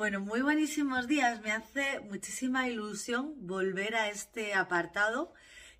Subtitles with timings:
[0.00, 1.42] Bueno, muy buenísimos días.
[1.42, 5.34] Me hace muchísima ilusión volver a este apartado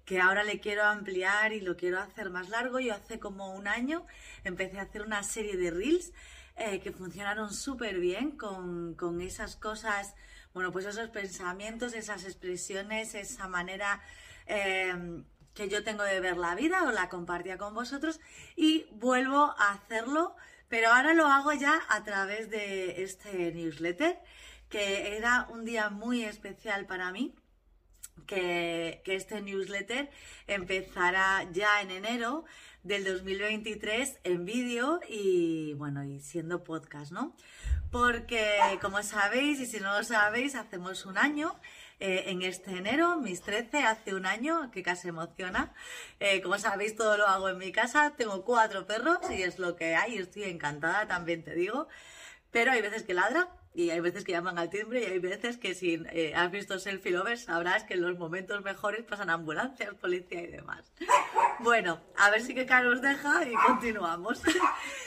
[0.04, 2.80] que ahora le quiero ampliar y lo quiero hacer más largo.
[2.80, 4.06] Yo hace como un año
[4.44, 6.12] empecé a hacer una serie de reels
[6.56, 10.14] eh, que funcionaron súper bien con, con esas cosas,
[10.52, 14.02] bueno, pues esos pensamientos, esas expresiones, esa manera
[14.44, 15.22] eh,
[15.54, 18.20] que yo tengo de ver la vida, o la compartía con vosotros
[18.54, 20.36] y vuelvo a hacerlo
[20.70, 24.18] pero ahora lo hago ya a través de este newsletter,
[24.68, 27.34] que era un día muy especial para mí.
[28.26, 30.08] Que, este newsletter
[30.46, 32.44] empezara ya en enero
[32.84, 37.34] del 2023 en vídeo y bueno, y siendo podcast, ¿no?
[37.90, 41.58] Porque como sabéis, y si no lo sabéis, hacemos un año
[42.00, 45.74] eh, en este enero, mis 13, hace un año, que casi emociona.
[46.18, 48.14] Eh, como sabéis, todo lo hago en mi casa.
[48.16, 50.16] Tengo cuatro perros y es lo que hay.
[50.16, 51.88] Estoy encantada, también te digo.
[52.50, 55.56] Pero hay veces que ladra y hay veces que llaman al timbre y hay veces
[55.56, 59.94] que si eh, has visto Selfie Lovers sabrás que en los momentos mejores pasan ambulancias,
[59.94, 60.90] policía y demás.
[61.60, 64.40] Bueno, a ver si que Carlos deja y continuamos.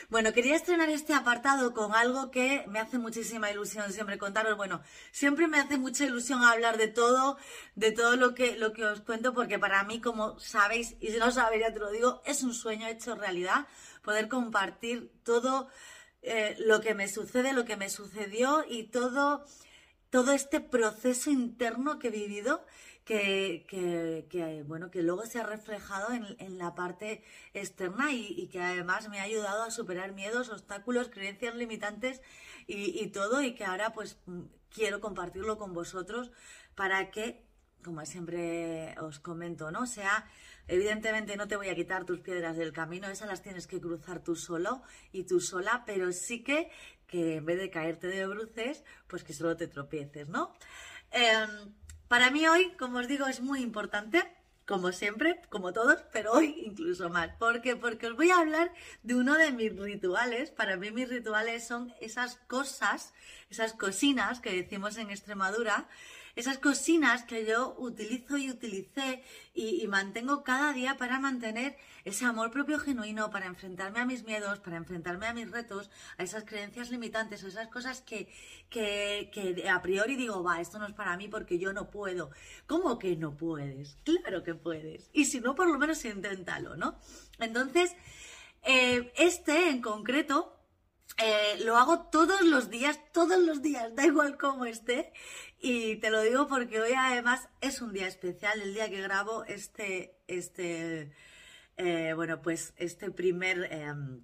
[0.10, 4.56] Bueno, quería estrenar este apartado con algo que me hace muchísima ilusión siempre contaros.
[4.56, 7.38] Bueno, siempre me hace mucha ilusión hablar de todo,
[7.74, 11.18] de todo lo que, lo que os cuento, porque para mí, como sabéis, y si
[11.18, 13.66] no sabéis ya te lo digo, es un sueño hecho realidad
[14.04, 15.68] poder compartir todo
[16.24, 19.46] eh, lo que me sucede, lo que me sucedió y todo,
[20.10, 22.66] todo este proceso interno que he vivido
[23.06, 23.66] que,
[24.30, 29.10] que, bueno, que luego se ha reflejado en, en la parte externa y, que además
[29.10, 32.22] me ha ayudado a superar miedos, obstáculos, creencias limitantes
[32.68, 34.18] y, y todo y que ahora pues
[34.70, 36.32] quiero compartirlo con vosotros
[36.76, 37.44] para que,
[37.84, 39.86] como siempre os comento, ¿no?
[39.86, 40.26] Sea
[40.68, 44.24] Evidentemente no te voy a quitar tus piedras del camino, esas las tienes que cruzar
[44.24, 46.70] tú solo y tú sola, pero sí que,
[47.08, 50.54] que en vez de caerte de bruces, pues que solo te tropieces, ¿no?
[51.12, 51.74] Em,
[52.08, 54.24] para mí hoy, como os digo, es muy importante,
[54.66, 57.36] como siempre, como todos, pero hoy incluso más.
[57.36, 57.76] ¿Por qué?
[57.76, 58.72] Porque os voy a hablar
[59.04, 60.52] de uno de mis rituales.
[60.52, 63.14] Para mí mis rituales son esas cosas,
[63.50, 65.88] esas cocinas que decimos en Extremadura,
[66.36, 69.24] esas cocinas que yo utilizo y utilicé
[69.54, 74.60] y, mantengo cada día para mantener ese amor propio genuino, para enfrentarme a mis miedos,
[74.60, 78.28] para enfrentarme a mis retos, a esas creencias limitantes, a esas cosas que,
[78.70, 82.32] que, que a priori digo, va, esto no es para mí porque yo no puedo.
[82.66, 83.98] ¿Cómo que no puedes?
[84.04, 85.10] Claro que puedes.
[85.14, 86.98] Y si no, por lo menos inténtalo, ¿no?
[87.40, 87.96] Entonces,
[88.64, 90.63] eh, este en concreto
[91.18, 95.14] eh, lo hago todos los días, todos los días, da igual cómo esté.
[95.60, 99.44] Y te lo digo porque hoy además es un día especial, el día que grabo
[99.46, 101.12] este, este,
[101.78, 104.24] eh, bueno, pues este primer em,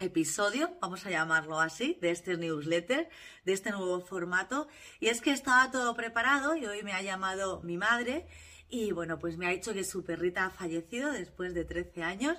[0.00, 3.08] episodio, vamos a llamarlo así, de este newsletter,
[3.44, 4.68] de este nuevo formato.
[5.00, 8.26] Y es que estaba todo preparado y hoy me ha llamado mi madre
[8.68, 12.38] y bueno, pues me ha dicho que su perrita ha fallecido después de 13 años.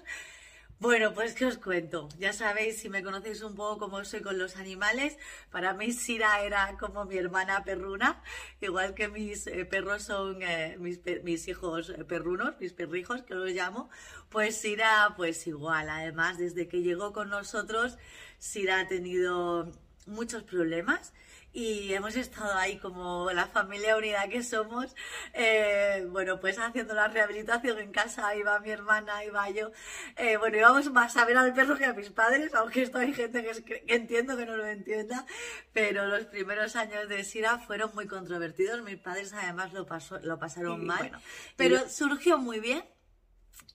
[0.79, 2.07] Bueno, pues que os cuento.
[2.19, 5.17] Ya sabéis, si me conocéis un poco cómo soy con los animales,
[5.51, 8.23] para mí Sira era como mi hermana perruna,
[8.61, 13.35] igual que mis eh, perros son eh, mis, mis, hijos eh, perrunos, mis perrijos, que
[13.35, 13.89] los llamo,
[14.29, 15.89] pues Sira pues igual.
[15.89, 17.97] Además, desde que llegó con nosotros,
[18.37, 19.69] Sira ha tenido
[20.05, 21.11] muchos problemas
[21.51, 24.95] y hemos estado ahí como la familia unida que somos,
[25.33, 29.71] eh, bueno, pues haciendo la rehabilitación en casa, iba mi hermana, iba yo,
[30.15, 33.13] eh, bueno, íbamos más a ver al perro que a mis padres, aunque esto hay
[33.13, 35.25] gente que, entiendo que no lo entienda,
[35.73, 40.37] pero los primeros años de Sira fueron muy controvertidos, mis padres además lo, pasó, lo
[40.37, 41.11] pasaron mal,
[41.55, 42.83] pero surgió muy bien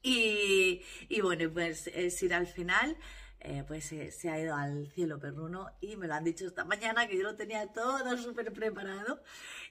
[0.02, 2.96] y, y bueno, pues eh, Sira al final...
[3.46, 7.06] Eh, pues se ha ido al cielo perruno y me lo han dicho esta mañana
[7.06, 9.22] que yo lo tenía todo súper preparado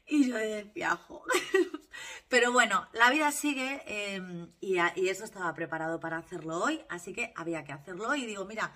[0.06, 1.24] y yo de viajo.
[2.30, 7.14] Pero bueno, la vida sigue em, y, y, eso estaba preparado para hacerlo hoy, así
[7.14, 8.72] que había que hacerlo y digo, mira,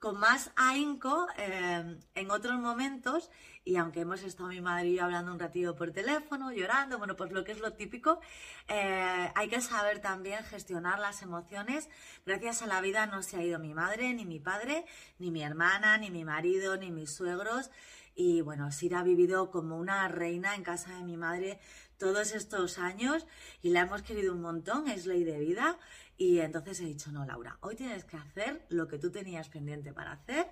[0.00, 3.30] con más ahínco em, en otros momentos
[3.64, 7.14] y aunque hemos estado mi madre y yo hablando un ratito por teléfono, llorando, bueno,
[7.14, 8.18] pues lo que es lo típico,
[8.68, 11.90] eh, hay que saber también gestionar las emociones.
[12.24, 14.86] Gracias a la vida no se ha ido mi madre, ni mi padre,
[15.18, 17.70] ni mi hermana, ni mi marido, ni mis suegros.
[18.14, 21.60] Y bueno, Sira ha vivido como una reina en casa de mi madre
[21.98, 23.26] todos estos años
[23.62, 25.78] y la hemos querido un montón, es ley de vida.
[26.20, 29.94] Y entonces he dicho, no, Laura, hoy tienes que hacer lo que tú tenías pendiente
[29.94, 30.48] para hacer.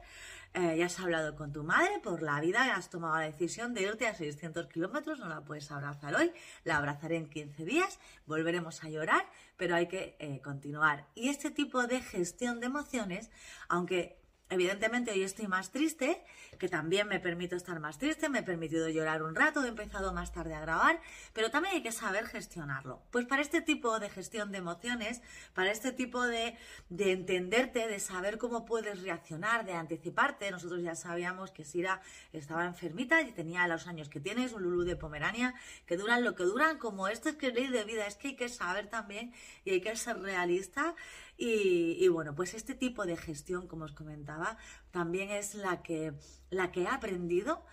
[0.55, 3.82] Eh, ya has hablado con tu madre por la vida, has tomado la decisión de
[3.82, 6.32] irte a 600 kilómetros, no la puedes abrazar hoy,
[6.65, 9.26] la abrazaré en 15 días, volveremos a llorar,
[9.59, 11.05] pero hay que eh, continuar.
[11.15, 13.31] Y este tipo de gestión de emociones,
[13.69, 14.18] aunque
[14.50, 16.24] Evidentemente hoy estoy más triste,
[16.58, 20.14] que también me permito estar más triste, me he permitido llorar un rato, he empezado
[20.14, 21.00] más tarde a grabar,
[21.34, 23.02] pero también hay que saber gestionarlo.
[23.10, 25.20] Pues para este tipo de gestión de emociones,
[25.52, 26.56] para este tipo de,
[26.88, 32.00] de entenderte, de saber cómo puedes reaccionar, de anticiparte, nosotros ya sabíamos que Sira
[32.32, 35.54] estaba enfermita y tenía los años que tienes, un Lulú de Pomerania,
[35.84, 38.36] que duran lo que duran, como esto es que ley de vida, es que hay
[38.36, 39.34] que saber también
[39.66, 40.94] y hay que ser realista
[41.40, 44.58] y, bueno, pues este tipo de gestión, como os comentaba,
[44.90, 46.12] también es la que,
[46.50, 47.64] la que he aprendido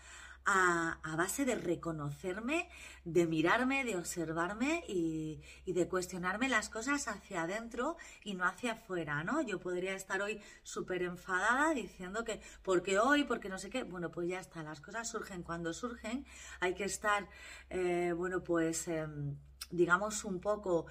[0.45, 2.69] a, base de reconocerme,
[3.03, 9.23] de mirarme, de observarme y, de cuestionarme las cosas hacia adentro y no hacia afuera,
[9.23, 9.41] ¿no?
[9.41, 14.11] Yo podría estar hoy súper enfadada diciendo que, porque hoy, porque no sé qué, bueno,
[14.11, 16.25] pues ya está, las cosas surgen cuando surgen,
[16.59, 17.27] hay que estar,
[17.71, 18.87] eh, bueno, pues...
[18.87, 19.35] Em,
[19.71, 20.85] digamos un poco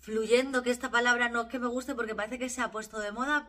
[0.00, 3.12] fluyendo, que esta palabra no que me guste porque parece que se ha puesto de
[3.12, 3.48] moda,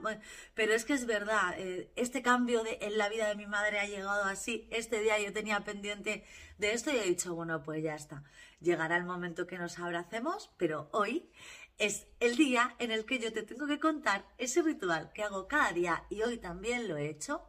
[0.56, 3.80] pero es que es verdad, eh, este cambio de, en la vida de mi madre
[3.80, 6.25] ha llegado así, este día yo tenía pendiente
[6.57, 8.24] de esto y he dicho, bueno, pues ya está,
[8.60, 11.30] llegará el momento que nos abracemos, pero hoy
[11.78, 15.48] es el día en el que yo te tengo que contar ese ritual que hago
[15.48, 17.48] cada día y hoy también lo he hecho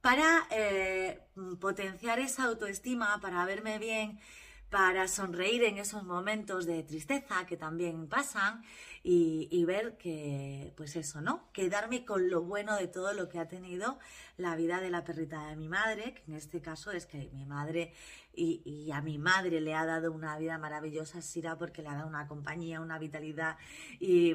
[0.00, 1.20] para eh,
[1.60, 4.20] potenciar esa autoestima, para verme bien
[4.70, 8.62] para sonreír en esos momentos de tristeza que también pasan
[9.02, 11.50] y, ver que, pues eso, ¿no?
[11.52, 13.98] Quedarme con lo bueno de todo lo que ha tenido
[14.36, 17.46] la vida de la perrita de mi madre, que en este caso es que mi
[17.46, 17.94] madre
[18.38, 22.06] y, a mi madre le ha dado una vida maravillosa, Sira, porque le ha dado
[22.06, 23.56] una compañía, una vitalidad
[23.98, 24.34] y,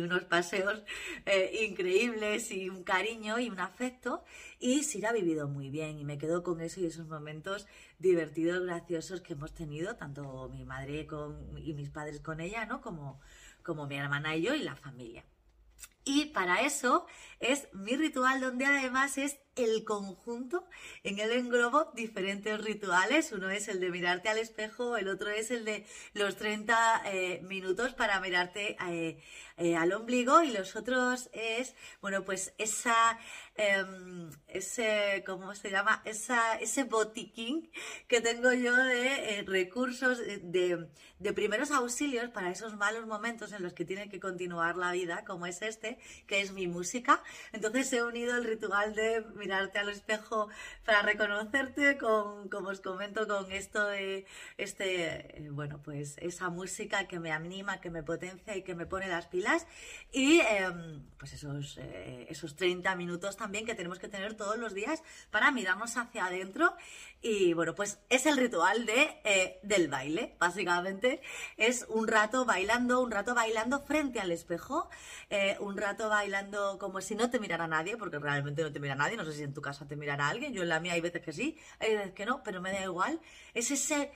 [0.00, 0.82] unos paseos
[1.26, 4.24] eh, increíbles y un cariño y un afecto.
[4.58, 7.66] Y Sira ha vivido muy bien y me quedo con eso y esos momentos
[7.98, 12.80] divertidos, graciosos que hemos tenido, tanto mi madre con, y mis padres con ella, ¿no?
[12.80, 13.20] Como,
[13.62, 15.24] como mi hermana y yo y la familia.
[16.04, 17.06] Y para eso
[17.38, 20.66] es mi ritual donde además es el conjunto,
[21.02, 23.32] en el englobo diferentes rituales.
[23.32, 25.84] Uno es el de mirarte al espejo, el otro es el de
[26.14, 29.22] los 30 eh, minutos para mirarte eh,
[29.58, 33.18] eh, al ombligo y los otros es, bueno, pues esa,
[33.56, 36.00] em, ese, ¿cómo se llama?
[36.04, 37.70] Esa, ese botiquín
[38.08, 40.88] que tengo yo de recursos, de,
[41.18, 45.24] de primeros auxilios para esos malos momentos en los que tiene que continuar la vida,
[45.26, 45.91] como es este,
[46.26, 47.22] que es mi música.
[47.52, 50.48] Entonces he unido el ritual de mirarte al espejo
[50.84, 54.26] para reconocerte con, como os comento, con esto de
[54.58, 58.86] este, eh, bueno, pues esa música que me anima, que me potencia y que me
[58.86, 59.66] pone las pilas.
[60.10, 64.74] Y em, pues esos, eh, esos 30 minutos también que tenemos que tener todos los
[64.74, 66.74] días para mirarnos hacia adentro.
[67.20, 71.20] Y bueno, pues es el ritual de, eh, del baile, básicamente.
[71.56, 74.90] Es un rato bailando, un rato bailando frente al espejo,
[75.60, 79.16] un rato bailando como si no te mirara nadie, porque realmente no te mira nadie.
[79.16, 80.52] No sé si en tu casa te mirará alguien.
[80.54, 82.82] Yo en la mía hay veces que sí, hay veces que no, pero me da
[82.82, 83.20] igual.
[83.54, 84.12] Es ese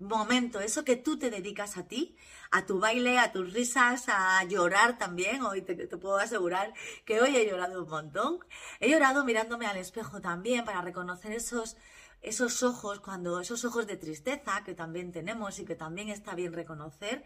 [0.00, 2.16] momento, eso que tú te dedicas a ti,
[2.50, 5.42] a tu baile, a tus risas, a llorar también.
[5.42, 6.72] Hoy te, te, puedo asegurar
[7.04, 8.40] que hoy he llorado un montón.
[8.80, 11.76] He llorado mirándome al espejo también para reconocer esos,
[12.22, 16.52] esos ojos, cuando esos ojos de tristeza que también tenemos y que también está bien
[16.52, 17.24] reconocer,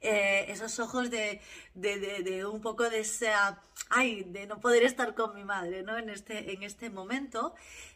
[0.00, 1.40] eh, esos ojos de,
[2.50, 3.04] un poco de
[3.90, 5.98] ay, de no poder estar con mi madre, ¿no?
[5.98, 7.54] En este, en este momento,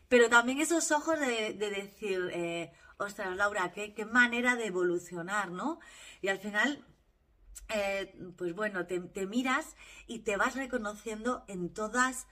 [0.08, 5.78] pero también esos ojos de, decir, eh, ostras, Laura, qué, qué manera de evolucionar, ¿no?
[6.22, 6.84] Y al final
[7.72, 9.76] eh, pues bueno, te, miras
[10.08, 12.26] y te vas reconociendo en todas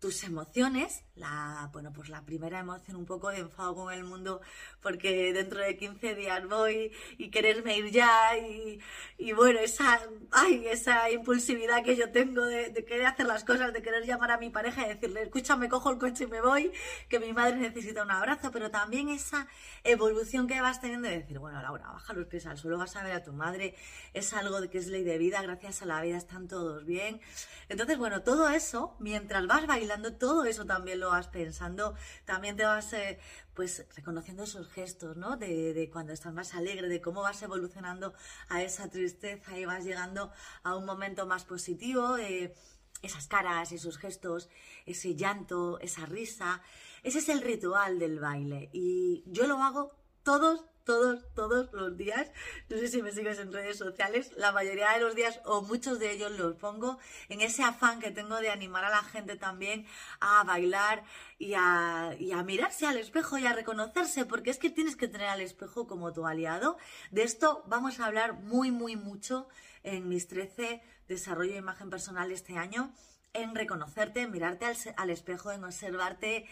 [0.00, 4.40] tus emociones, la, bueno, pues la primera emoción un poco de enfado con el mundo
[4.82, 11.10] porque dentro de 15 días voy y quererme ir ya y, bueno, esa, ay, esa
[11.10, 14.50] impulsividad que yo tengo de, de, querer hacer las cosas, de querer llamar a mi
[14.50, 16.72] pareja y decirle, escúchame, cojo el coche y me voy,
[17.08, 19.46] que mi madre necesita un abrazo, pero también esa
[19.84, 23.04] evolución que vas teniendo de decir, bueno, Laura, baja los pies al suelo, vas a
[23.04, 23.74] ver a tu madre,
[24.12, 27.20] es algo que es ley de vida, gracias a la vida están todos bien.
[27.68, 29.83] Entonces, bueno, todo eso, mientras vas bailando,
[30.18, 33.18] todo eso también lo vas pensando, también te vas eh,
[33.54, 35.36] pues reconociendo esos gestos, ¿no?
[35.36, 38.14] De, cuando estás más alegre, de cómo vas evolucionando
[38.48, 42.54] a esa tristeza y vas llegando a un momento más positivo, eh,
[43.02, 44.48] esas caras, esos gestos,
[44.86, 46.62] ese llanto, esa risa.
[47.02, 52.30] Ese es el ritual del baile y yo lo hago todos todos, todos los días.
[52.68, 54.32] No sé si me sigues en redes sociales.
[54.36, 58.10] La mayoría de los días o muchos de ellos los pongo en ese afán que
[58.10, 59.86] tengo de animar a la gente también
[60.20, 61.04] a bailar
[61.38, 65.40] y a, mirarse al espejo y a reconocerse, porque es que tienes que tener al
[65.40, 66.76] espejo como tu aliado.
[67.10, 69.48] De esto vamos a hablar muy, muy mucho
[69.82, 72.92] en mis 13 desarrollo de imagen personal este año
[73.34, 76.46] en reconocerte, en mirarte al, espejo, en observarte,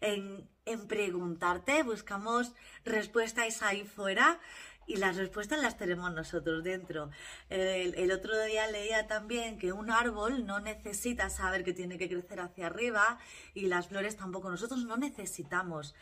[0.00, 0.48] en,
[0.88, 1.82] preguntarte.
[1.82, 2.52] Buscamos
[2.84, 4.40] respuestas ahí fuera
[4.86, 7.10] y las respuestas las tenemos nosotros dentro.
[7.50, 12.08] El, el, otro día leía también que un árbol no necesita saber que tiene que
[12.08, 13.18] crecer hacia arriba
[13.52, 14.50] y las flores tampoco.
[14.50, 15.94] Nosotros no necesitamos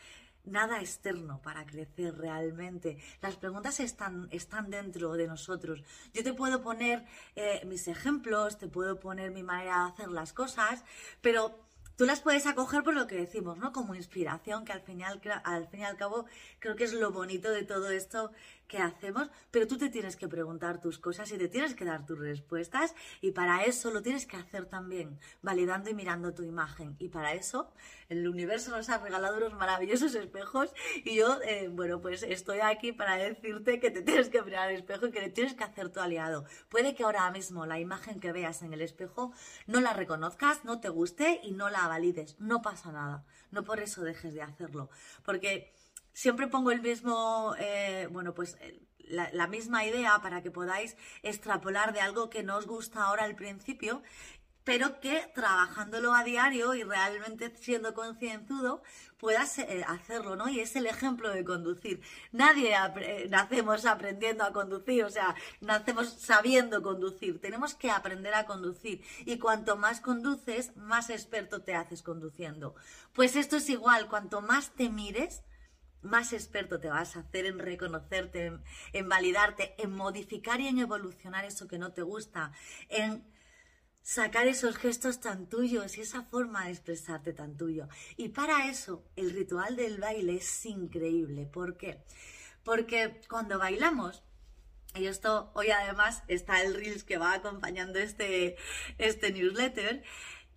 [0.47, 2.97] nada externo para crecer realmente.
[3.21, 5.83] Las preguntas están, están dentro de nosotros.
[6.13, 10.33] Yo te puedo poner eh, mis ejemplos, te puedo poner mi manera de hacer las
[10.33, 10.83] cosas,
[11.21, 11.59] pero
[11.97, 13.73] tú las puedes acoger por lo que decimos, ¿no?
[13.73, 16.25] Como inspiración, que al final, al fin y al cabo
[16.59, 18.31] creo que es lo bonito de todo esto
[18.67, 22.05] que hacemos, pero tú te tienes que preguntar tus cosas y te tienes que dar
[22.05, 26.95] tus respuestas y para eso lo tienes que hacer también, validando y mirando tu imagen.
[26.99, 27.71] Y para eso
[28.09, 32.91] el universo nos ha regalado unos maravillosos espejos y yo, eh, bueno, pues estoy aquí
[32.91, 35.89] para decirte que te tienes que mirar al espejo y que le tienes que hacer
[35.89, 36.45] tu aliado.
[36.69, 39.31] Puede que ahora mismo la imagen que veas en el espejo
[39.65, 42.35] no la reconozcas, no te guste y no la valides.
[42.39, 43.25] No pasa nada.
[43.51, 44.89] No por eso dejes de hacerlo.
[45.23, 45.73] Porque
[46.17, 48.57] siempre pongo el mismo, eh, bueno, pues
[48.97, 53.23] la, la, misma idea para que podáis extrapolar de algo que no os gusta ahora
[53.23, 54.01] al principio,
[54.63, 58.81] pero que trabajándolo a diario y realmente siendo concienzudo
[59.19, 60.49] puedas eh, hacerlo, ¿no?
[60.49, 62.01] Y es el ejemplo de conducir.
[62.31, 67.39] Nadie eh, nacemos aprendiendo a conducir, o sea, nacemos sabiendo conducir.
[67.39, 72.73] Tenemos que aprender a conducir y cuanto más conduces, más experto te haces conduciendo.
[73.13, 75.43] Pues esto es igual, cuanto más te mires,
[76.01, 78.59] más experto te vas a hacer en reconocerte,
[78.93, 82.51] en, validarte, en modificar y en evolucionar eso que no te gusta,
[82.89, 83.25] en
[84.01, 87.87] sacar esos gestos tan tuyos y esa forma de expresarte tan tuyo.
[88.15, 91.45] Y para eso el ritual del baile es increíble.
[91.45, 92.03] ¿Por qué?
[92.63, 94.23] Porque cuando bailamos,
[94.95, 98.55] y esto hoy además está el Reels que va acompañando este,
[98.97, 100.03] este newsletter,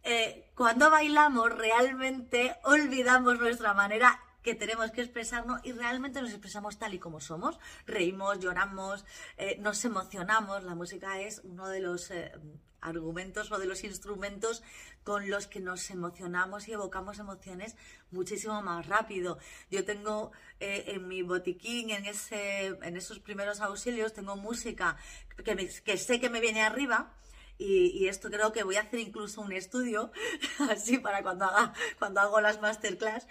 [0.02, 6.78] eh, cuando bailamos realmente olvidamos nuestra manera que tenemos que expresarnos y realmente nos expresamos
[6.78, 7.58] tal y como somos.
[7.86, 9.04] Reímos, lloramos,
[9.36, 10.64] eh, nos emocionamos.
[10.64, 12.32] La música es uno de los eh,
[12.80, 14.62] argumentos o de los instrumentos
[15.04, 17.76] con los que nos emocionamos y evocamos emociones
[18.10, 19.38] muchísimo más rápido.
[19.70, 24.96] Yo tengo eh, en mi botiquín, en, ese, en esos primeros auxilios, tengo música
[25.44, 27.14] que, que sé que me viene arriba
[27.60, 30.10] y, esto creo que voy a hacer incluso un estudio,
[30.70, 33.26] así para cuando, haga, cuando hago las masterclass.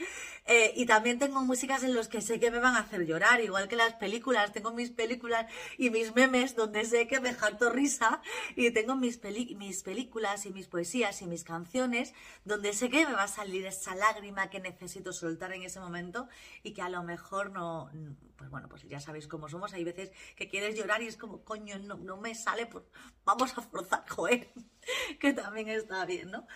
[0.46, 3.42] Eh, y también tengo músicas en los que sé que me van a hacer llorar,
[3.42, 4.54] igual que las películas.
[4.54, 8.22] Tengo mis películas y mis memes donde sé que me jarto risa.
[8.56, 9.20] Y tengo mis,
[9.56, 12.14] mis películas y mis poesías y mis canciones
[12.46, 16.28] donde sé que me va a salir esa lágrima que necesito soltar en ese momento
[16.64, 17.90] y que a lo mejor no,
[18.38, 19.74] pues bueno, pues ya sabéis cómo somos.
[19.74, 22.86] Hay veces que quieres llorar y es como, coño, no, no me sale, pues
[23.26, 24.06] vamos a forzar,
[25.20, 26.48] que también está bien, ¿no?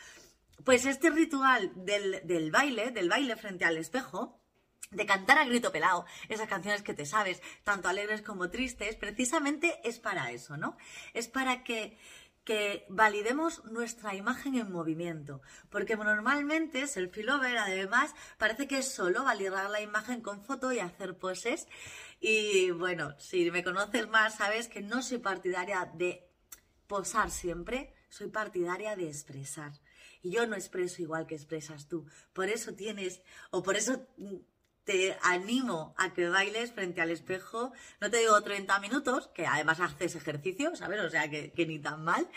[0.64, 4.40] Pues este ritual del, del baile, del baile frente al espejo,
[4.92, 9.80] de cantar a grito pelado esas canciones que te sabes, tanto alegres como tristes, precisamente
[9.84, 10.78] es para eso, ¿no?
[11.14, 11.98] Es para que
[12.44, 19.24] que validemos nuestra imagen en movimiento, porque normalmente selfie lover además parece que es solo
[19.24, 21.68] validar la imagen con foto y hacer poses
[22.20, 26.28] y bueno, si me conoces más sabes que no soy partidaria de
[26.94, 29.72] posar siempre, soy partidaria de expresar.
[30.22, 32.06] Y yo no expreso igual que expresas tú.
[32.34, 34.08] Por eso tienes, o por eso
[34.84, 39.80] te animo a que bailes frente al espejo, no te digo 30 minutos, que además
[39.80, 41.02] haces ejercicio, ¿sabes?
[41.02, 42.30] O sea, que, ni tan mal,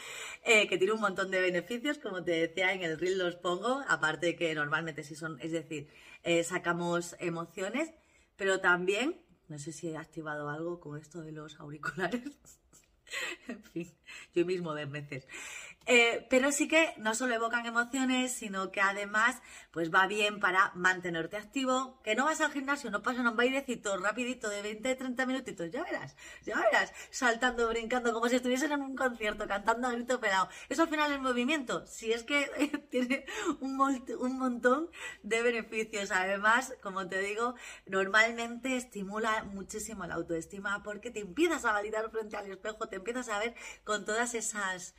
[0.42, 3.84] eh, que tiene un montón de beneficios, como te decía, en el reel los pongo,
[3.88, 5.90] aparte de que normalmente sí son, es decir,
[6.22, 7.92] eh, sacamos emociones,
[8.36, 12.22] pero también, no sé si he activado algo con esto de los auriculares,
[13.48, 13.92] en fin,
[14.34, 15.26] yo mismo de veces.
[15.87, 19.40] Eh, pero sí que no solo evocan emociones, sino que además
[19.71, 23.97] pues va bien para mantenerte activo, que no vas al gimnasio, no pasa un bailecito
[23.99, 28.97] rapidito de 20-30 minutitos, ya verás, ya verás, saltando, brincando, como si estuviesen en un
[28.97, 30.49] concierto, cantando a grito pelado.
[30.69, 32.49] Eso al final es movimiento, si es que
[32.90, 33.25] tiene
[33.61, 33.81] un,
[34.19, 34.90] un montón
[35.23, 36.11] de beneficios.
[36.11, 37.55] Además, como te digo,
[37.87, 43.28] normalmente estimula muchísimo la autoestima porque te empiezas a validar frente al espejo, te empiezas
[43.28, 44.95] a ver con todas esas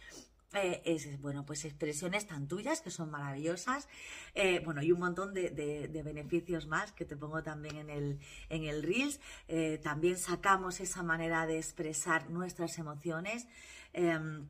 [0.53, 3.87] eh, bueno, pues expresiones tan tuyas que son maravillosas.
[4.33, 8.63] Eh, bueno, y un montón de, beneficios más que te pongo también en el, en
[8.63, 9.19] el Reels.
[9.47, 13.47] Eh, también sacamos esa manera de expresar nuestras emociones.
[13.93, 14.47] Em,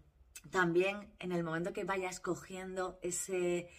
[0.51, 3.69] también en el momento que vayas cogiendo ese,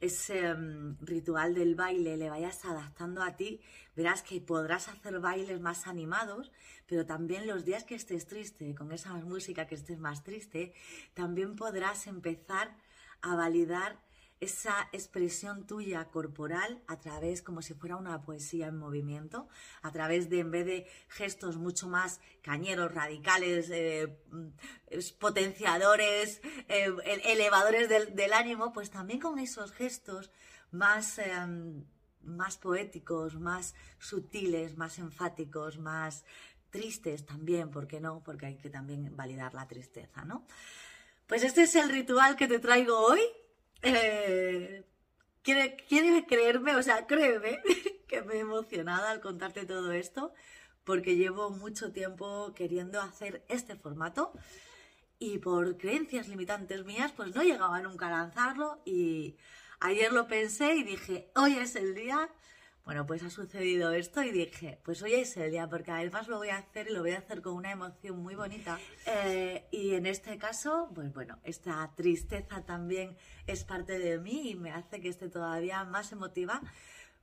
[0.00, 3.60] ese em, ritual del baile, le vayas adaptando a ti,
[3.94, 6.52] verás que podrás hacer bailes más animados
[6.86, 10.72] pero también los días que estés triste, con esa música que estés más triste,
[11.14, 12.76] también podrás empezar
[13.22, 13.98] a validar
[14.40, 19.48] esa expresión tuya corporal a través como si fuera una poesía en movimiento,
[19.82, 24.48] a través de en vez de gestos mucho más cañeros, radicales, eh, mm,
[25.18, 30.30] potenciadores, eh, elevadores del, ánimo, pues también con esos gestos
[30.70, 31.84] más, em,
[32.22, 36.24] más poéticos, más sutiles, más enfáticos, más
[36.70, 38.22] tristes también, ¿por qué no?
[38.22, 40.46] Porque hay que también validar la tristeza, ¿no?
[41.26, 43.20] Pues este es el ritual que te traigo hoy
[43.82, 44.84] eh,
[45.42, 45.76] ¿quiere,
[46.26, 46.76] creerme?
[46.76, 47.60] O sea, créeme
[48.08, 50.32] que me he emocionado al contarte todo esto
[50.84, 54.32] porque llevo mucho tiempo queriendo hacer este formato
[55.18, 59.36] y por creencias limitantes mías pues no llegaba nunca a lanzarlo y
[59.80, 62.28] ayer lo pensé y dije, hoy es el día
[62.86, 66.36] bueno, pues ha sucedido esto y dije, pues hoy es el día, porque además lo
[66.36, 68.78] voy a hacer y lo voy a hacer con una emoción muy bonita.
[69.06, 73.16] Eh, y en este caso, pues bueno, esta tristeza también
[73.48, 76.62] es parte de mí y me hace que esté todavía más emotiva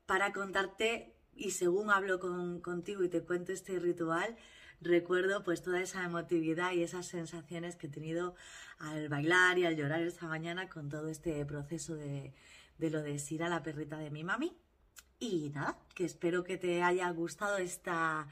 [0.05, 4.35] para contarte, y según hablo contigo y te cuento este ritual,
[4.81, 8.35] recuerdo pues toda esa emotividad y esas sensaciones que he tenido
[8.79, 12.33] al bailar y al llorar esta mañana con todo este proceso de,
[12.79, 14.59] de lo de ir a la perrita de mi mami.
[15.19, 18.27] Y nada, que espero que te haya gustado esta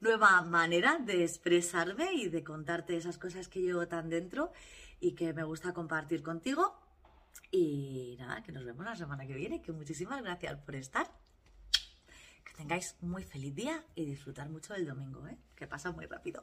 [0.00, 4.52] nueva manera de expresarme y de contarte esas cosas que llevo tan dentro
[5.00, 6.76] y que me gusta compartir contigo.
[7.50, 11.10] Y nada, que nos vemos la semana que viene, que muchísimas gracias por estar.
[12.44, 15.36] Que tengáis muy feliz día y disfrutar mucho del domingo, ¿eh?
[15.56, 16.42] que pasa muy rápido.